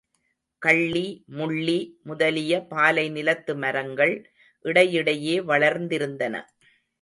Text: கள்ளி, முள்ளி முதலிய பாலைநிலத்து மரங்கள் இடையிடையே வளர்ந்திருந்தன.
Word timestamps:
கள்ளி, 0.61 1.03
முள்ளி 1.27 1.77
முதலிய 2.03 2.67
பாலைநிலத்து 2.69 3.53
மரங்கள் 3.55 4.15
இடையிடையே 4.65 5.35
வளர்ந்திருந்தன. 5.41 6.35